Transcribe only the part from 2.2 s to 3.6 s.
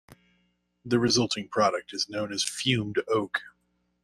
as "fumed oak".